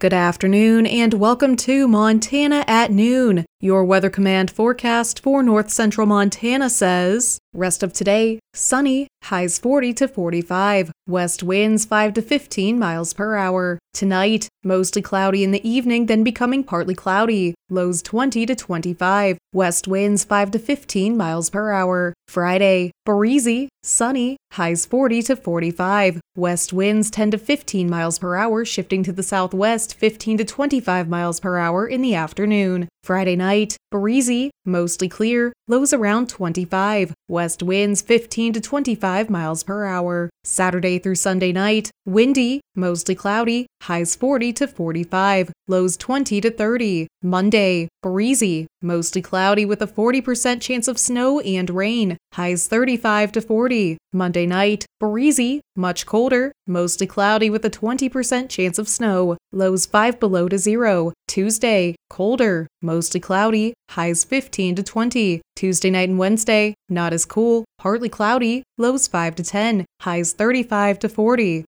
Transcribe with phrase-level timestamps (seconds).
[0.00, 3.44] Good afternoon and welcome to Montana at Noon.
[3.58, 9.92] Your Weather Command forecast for north central Montana says rest of today, sunny, highs 40
[9.94, 13.78] to 45, west winds 5 to 15 miles per hour.
[13.92, 19.88] Tonight, mostly cloudy in the evening, then becoming partly cloudy, lows 20 to 25, west
[19.88, 22.14] winds 5 to 15 miles per hour.
[22.28, 28.64] Friday, breezy, sunny, highs 40 to 45, west winds 10 to 15 miles per hour,
[28.64, 32.88] shifting to the southwest 15 to 25 miles per hour in the afternoon.
[33.02, 39.84] Friday night, breezy, mostly clear, lows around 25, west winds 15 to 25 miles per
[39.84, 40.30] hour.
[40.44, 47.06] Saturday through Sunday night, windy, mostly cloudy, highs 40 to 45, lows 20 to 30.
[47.22, 53.40] Monday, breezy, mostly cloudy with a 40% chance of snow and rain, highs 35 to
[53.40, 53.98] 40.
[54.12, 60.18] Monday night, breezy, much colder, mostly cloudy with a 20% chance of snow, lows 5
[60.20, 61.12] below to 0.
[61.26, 65.40] Tuesday, colder, mostly cloudy, highs 15 to 20.
[65.56, 70.98] Tuesday night and Wednesday, not as cool, partly cloudy, lows 5 to 10, highs 35
[71.00, 71.64] to 40.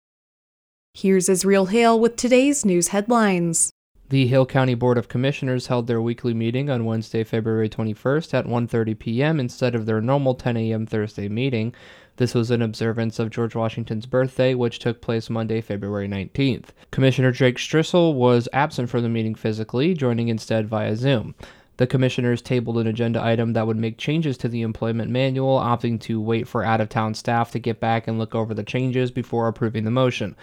[0.93, 3.71] Here's Israel Hale with today's news headlines.
[4.09, 8.45] The Hill County Board of Commissioners held their weekly meeting on Wednesday, February 21st at
[8.45, 9.37] 1:30 p.m.
[9.37, 10.85] instead of their normal 10 a.m.
[10.85, 11.75] Thursday meeting.
[12.15, 16.67] This was in observance of George Washington's birthday, which took place Monday, February 19th.
[16.89, 21.35] Commissioner Drake Strissel was absent from the meeting physically, joining instead via Zoom.
[21.75, 25.99] The commissioners tabled an agenda item that would make changes to the employment manual, opting
[26.03, 29.11] to wait for out of town staff to get back and look over the changes
[29.11, 30.37] before approving the motion.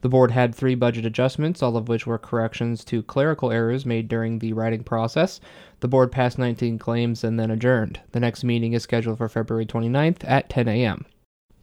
[0.00, 4.08] The board had three budget adjustments, all of which were corrections to clerical errors made
[4.08, 5.40] during the writing process.
[5.80, 8.00] The board passed 19 claims and then adjourned.
[8.12, 11.04] The next meeting is scheduled for February 29th at 10 a.m.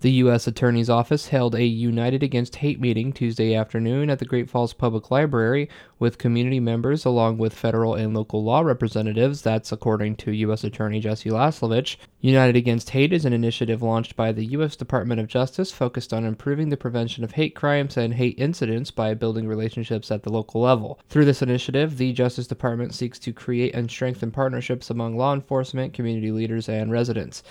[0.01, 0.45] The U.S.
[0.45, 5.09] Attorney's Office held a United Against Hate meeting Tuesday afternoon at the Great Falls Public
[5.09, 9.41] Library with community members along with federal and local law representatives.
[9.41, 10.65] That's according to U.S.
[10.65, 11.95] Attorney Jesse Laslovich.
[12.19, 14.75] United Against Hate is an initiative launched by the U.S.
[14.75, 19.13] Department of Justice focused on improving the prevention of hate crimes and hate incidents by
[19.13, 20.99] building relationships at the local level.
[21.07, 25.93] Through this initiative, the Justice Department seeks to create and strengthen partnerships among law enforcement,
[25.93, 27.43] community leaders, and residents.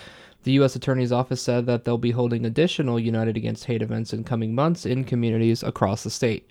[0.45, 0.75] The U.S.
[0.75, 4.85] Attorney's Office said that they'll be holding additional United Against Hate events in coming months
[4.85, 6.47] in communities across the state.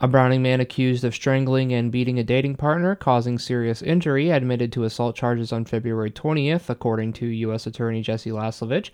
[0.00, 4.72] A Browning man accused of strangling and beating a dating partner, causing serious injury, admitted
[4.72, 7.66] to assault charges on February 20th, according to U.S.
[7.66, 8.88] Attorney Jesse Laslovich.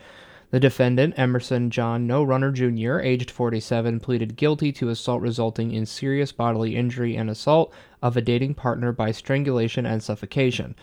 [0.51, 5.87] The defendant, Emerson John No Runner Jr., aged 47, pleaded guilty to assault resulting in
[5.87, 7.73] serious bodily injury and assault
[8.03, 10.75] of a dating partner by strangulation and suffocation.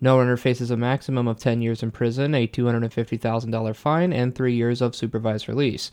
[0.00, 4.54] No runner faces a maximum of 10 years in prison, a $250,000 fine, and three
[4.54, 5.90] years of supervised release.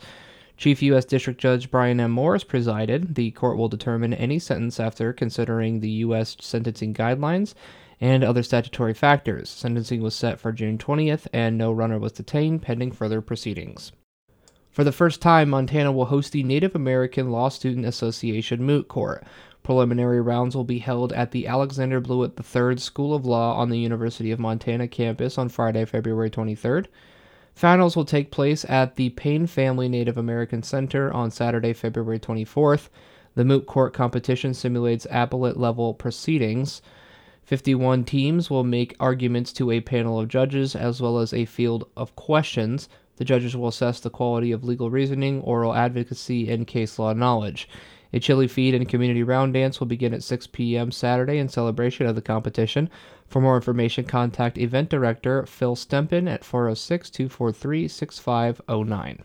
[0.56, 1.04] Chief U.S.
[1.04, 2.10] District Judge Brian M.
[2.10, 3.14] Morris presided.
[3.14, 6.36] The court will determine any sentence after considering the U.S.
[6.40, 7.54] sentencing guidelines
[8.00, 9.48] and other statutory factors.
[9.48, 13.92] Sentencing was set for June 20th, and no runner was detained pending further proceedings.
[14.70, 19.22] For the first time, Montana will host the Native American Law Student Association Moot Court.
[19.62, 23.78] Preliminary rounds will be held at the Alexander Blewett III School of Law on the
[23.78, 26.86] University of Montana campus on Friday, February 23rd.
[27.54, 32.88] Finals will take place at the Payne Family Native American Center on Saturday, February 24th.
[33.34, 36.82] The moot court competition simulates appellate level proceedings.
[37.44, 41.88] 51 teams will make arguments to a panel of judges as well as a field
[41.96, 42.88] of questions.
[43.16, 47.68] The judges will assess the quality of legal reasoning, oral advocacy, and case law knowledge.
[48.14, 50.92] A chili feed and community round dance will begin at 6 p.m.
[50.92, 52.90] Saturday in celebration of the competition.
[53.26, 59.24] For more information, contact event director Phil Stempin at 406 243 6509.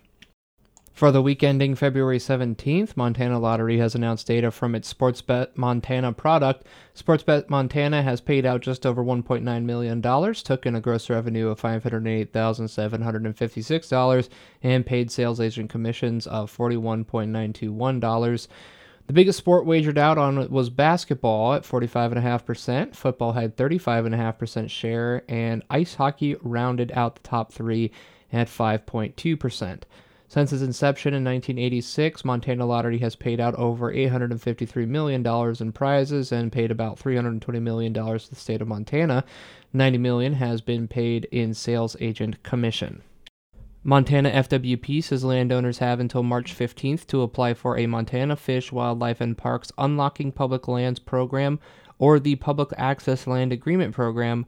[0.98, 6.12] For the week ending February 17th, Montana Lottery has announced data from its Sportsbet Montana
[6.12, 6.66] product.
[6.96, 11.62] Sportsbet Montana has paid out just over $1.9 million, took in a gross revenue of
[11.62, 14.30] $508,756,
[14.64, 18.48] and paid sales agent commissions of $41.921.
[19.08, 22.94] The biggest sport wagered out on was basketball at 45.5%.
[22.94, 27.92] Football had 35.5% share, and ice hockey rounded out the top three
[28.34, 29.84] at 5.2%.
[30.28, 36.34] Since its inception in 1986, Montana Lottery has paid out over $853 million in prizes
[36.34, 39.24] and paid about $320 million to the state of Montana.
[39.74, 43.02] $90 million has been paid in sales agent commission.
[43.90, 49.22] Montana FWP says landowners have until March 15th to apply for a Montana Fish, Wildlife,
[49.22, 51.58] and Parks Unlocking Public Lands Program
[51.98, 54.46] or the Public Access Land Agreement Program.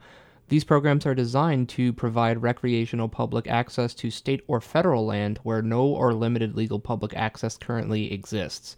[0.50, 5.62] These programs are designed to provide recreational public access to state or federal land where
[5.62, 8.75] no or limited legal public access currently exists.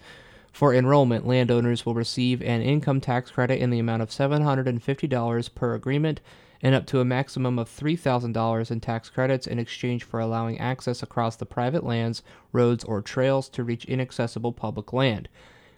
[0.52, 5.74] For enrollment, landowners will receive an income tax credit in the amount of $750 per
[5.74, 6.22] agreement
[6.62, 11.02] and up to a maximum of $3,000 in tax credits in exchange for allowing access
[11.02, 12.22] across the private lands,
[12.52, 15.28] roads, or trails to reach inaccessible public land.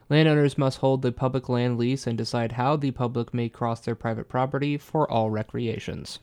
[0.10, 3.96] Landowners must hold the public land lease and decide how the public may cross their
[3.96, 6.20] private property for all recreations.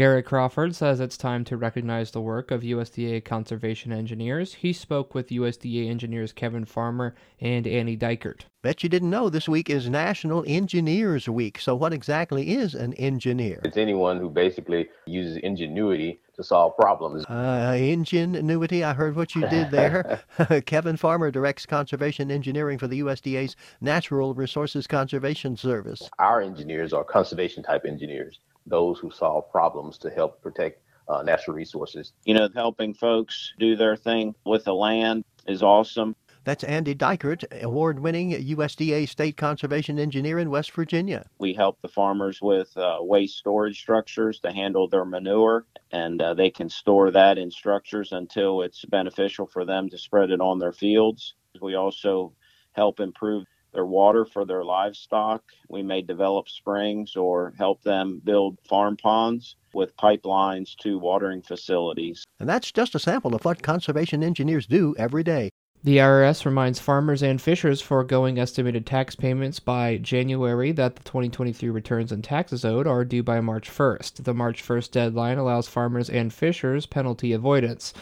[0.00, 4.54] Garrett Crawford says it's time to recognize the work of USDA conservation engineers.
[4.54, 8.44] He spoke with USDA engineers Kevin Farmer and Annie Dykert.
[8.62, 11.58] Bet you didn't know this week is National Engineers Week.
[11.60, 13.60] So, what exactly is an engineer?
[13.62, 17.24] It's anyone who basically uses ingenuity to solve problems.
[17.26, 20.22] Uh, ingenuity, I heard what you did there.
[20.66, 26.08] Kevin Farmer directs conservation engineering for the USDA's Natural Resources Conservation Service.
[26.18, 31.56] Our engineers are conservation type engineers those who solve problems to help protect uh, natural
[31.56, 32.12] resources.
[32.24, 36.14] You know, helping folks do their thing with the land is awesome.
[36.44, 41.26] That's Andy Dykert, award winning USDA State Conservation Engineer in West Virginia.
[41.38, 46.32] We help the farmers with uh, waste storage structures to handle their manure, and uh,
[46.32, 50.58] they can store that in structures until it's beneficial for them to spread it on
[50.58, 51.34] their fields.
[51.60, 52.32] We also
[52.72, 55.42] help improve their water for their livestock.
[55.68, 62.24] We may develop springs or help them build farm ponds with pipelines to watering facilities.
[62.40, 65.50] And that's just a sample of what conservation engineers do every day.
[65.82, 71.70] The IRS reminds farmers and fishers foregoing estimated tax payments by January that the 2023
[71.70, 74.24] returns and taxes owed are due by March 1st.
[74.24, 77.94] The March 1st deadline allows farmers and fishers penalty avoidance.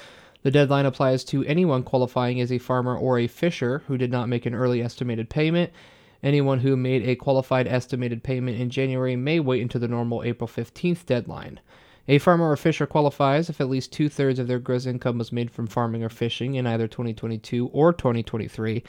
[0.43, 4.29] The deadline applies to anyone qualifying as a farmer or a fisher who did not
[4.29, 5.73] make an early estimated payment.
[6.21, 10.49] Anyone who made a qualified estimated payment in January may wait until the normal April
[10.49, 11.61] 15th deadline.
[12.11, 15.31] A farmer or fisher qualifies if at least two thirds of their gross income was
[15.31, 18.83] made from farming or fishing in either 2022 or 2023.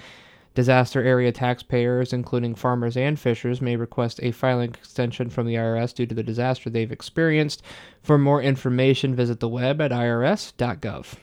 [0.55, 5.93] Disaster area taxpayers, including farmers and fishers, may request a filing extension from the IRS
[5.93, 7.61] due to the disaster they've experienced.
[8.01, 11.15] For more information, visit the web at irs.gov.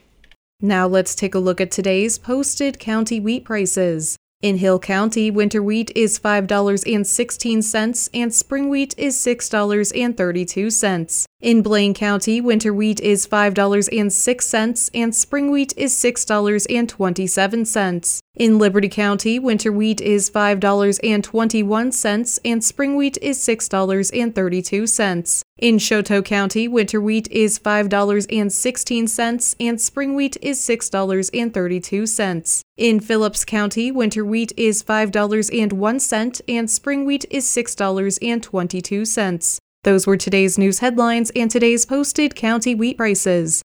[0.61, 4.17] Now let's take a look at today's posted county wheat prices.
[4.43, 11.27] In Hill County, winter wheat is $5.16 and spring wheat is $6.32.
[11.43, 18.21] In Blaine County, winter wheat is $5.06 and spring wheat is $6.27.
[18.37, 25.43] In Liberty County, winter wheat is $5.21 and spring wheat is $6.32.
[25.59, 32.63] In Chouteau County, winter wheat is $5.16 and spring wheat is $6.32.
[32.79, 39.61] In Phillips County, winter wheat is $5.01 and spring wheat is $6.22.
[39.87, 43.63] Those were today's news headlines and today's posted county wheat prices.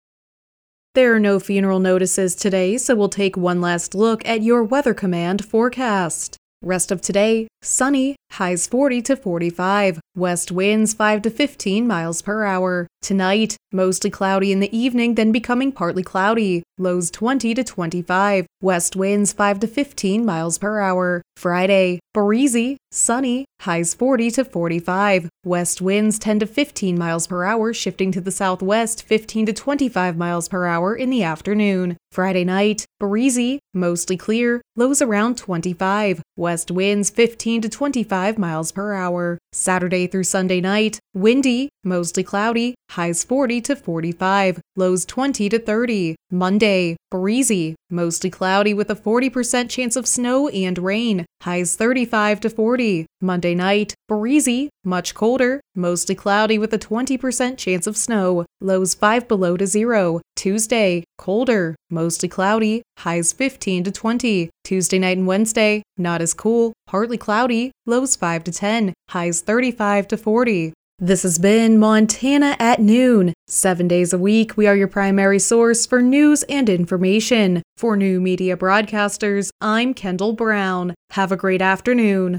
[0.97, 4.95] There are no funeral notices today, so we'll take one last look at your Weather
[4.95, 6.37] Command forecast.
[6.61, 12.45] Rest of today, sunny, highs 40 to 45, west winds 5 to 15 miles per
[12.45, 12.89] hour.
[13.01, 18.97] Tonight, mostly cloudy in the evening, then becoming partly cloudy, lows 20 to 25, west
[18.97, 21.23] winds 5 to 15 miles per hour.
[21.39, 27.73] Friday, breezy, sunny, highs 40 to 45, west winds 10 to 15 miles per hour,
[27.73, 31.97] shifting to the southwest 15 to 25 miles per hour in the afternoon.
[32.11, 38.95] Friday night, breezy, mostly clear, lows around 25, west winds 15 to 25 miles per
[38.95, 39.39] hour.
[39.53, 46.17] Saturday through Sunday night, windy, mostly cloudy, highs 40 to 45, lows 20 to 30.
[46.31, 52.51] Monday, breezy, mostly cloudy with a 40% chance of snow and rain, highs 35 to
[52.51, 53.07] 40.
[53.21, 59.29] Monday night, breezy, much colder, mostly cloudy with a 20% chance of snow, lows 5
[59.29, 60.21] below to 0.
[60.37, 64.51] Tuesday, colder, mostly cloudy, highs 15 to 20.
[64.65, 70.09] Tuesday night and Wednesday, not as cool, partly cloudy, lows 5 to 10, highs 35
[70.09, 70.73] to 40.
[71.01, 73.33] This has been Montana at Noon.
[73.47, 77.63] Seven days a week, we are your primary source for news and information.
[77.77, 80.97] For new media broadcasters, I'm Kendall Brown.
[81.11, 82.37] Have a great afternoon.